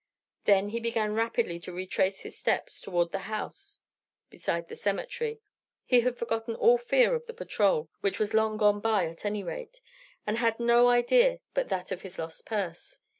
Then 0.45 0.69
he 0.69 0.79
began 0.79 1.13
rapidly 1.13 1.59
to 1.59 1.71
retrace 1.71 2.21
his 2.21 2.35
steps 2.35 2.81
toward 2.81 3.11
the 3.11 3.29
house 3.29 3.83
beside 4.31 4.67
the 4.67 4.75
cemetery. 4.75 5.41
He 5.85 5.99
had 6.01 6.17
forgotten 6.17 6.55
all 6.55 6.79
fear 6.79 7.13
of 7.13 7.27
the 7.27 7.35
patrol, 7.35 7.87
which 7.99 8.17
was 8.17 8.33
long 8.33 8.57
gone 8.57 8.79
by 8.79 9.05
at 9.05 9.25
any 9.25 9.43
rate, 9.43 9.79
and 10.25 10.39
had 10.39 10.59
no 10.59 10.89
idea 10.89 11.37
but 11.53 11.69
that 11.69 11.91
of 11.91 12.01
his 12.01 12.17
lost 12.17 12.47
purse. 12.47 13.01